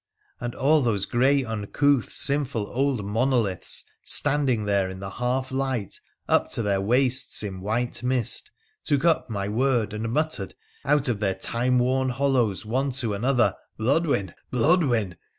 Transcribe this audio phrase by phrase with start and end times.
[0.41, 6.49] 'and all those grey, uncouth, sinful old monoliths, standing there in the half light up
[6.49, 8.49] to their waists in white mist,
[8.83, 13.53] took up my word and muttered out of their time worn hollows one to another,'
[13.79, 15.17] Blodwen, Blodwen!